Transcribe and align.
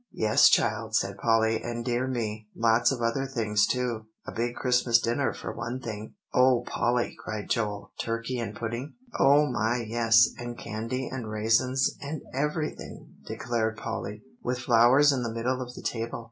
"Yes, 0.15 0.49
child," 0.49 0.95
said 0.95 1.19
Polly; 1.19 1.61
"and 1.61 1.85
dear 1.85 2.07
me, 2.07 2.47
lots 2.55 2.91
of 2.91 3.01
other 3.01 3.27
things 3.27 3.67
too 3.67 4.07
a 4.25 4.31
big 4.31 4.55
Christmas 4.55 4.99
dinner 4.99 5.31
for 5.31 5.53
one 5.53 5.79
thing." 5.79 6.15
"O 6.33 6.63
Polly!" 6.65 7.15
cried 7.23 7.51
Joel, 7.51 7.91
"turkey 8.01 8.39
and 8.39 8.55
pudding?" 8.55 8.95
"O 9.19 9.45
my, 9.45 9.85
yes 9.87 10.27
and 10.39 10.57
candy, 10.57 11.07
and 11.07 11.29
raisins, 11.29 11.99
and 12.01 12.23
everything," 12.33 13.09
declared 13.27 13.77
Polly; 13.77 14.23
"with 14.41 14.57
flowers 14.57 15.11
in 15.11 15.21
the 15.21 15.31
middle 15.31 15.61
of 15.61 15.75
the 15.75 15.83
table." 15.83 16.19